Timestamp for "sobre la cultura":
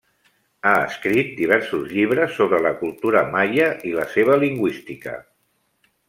2.37-3.21